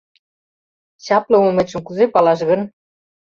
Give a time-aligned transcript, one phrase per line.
[1.05, 2.61] —Чапле улметшым кузе палаш гын?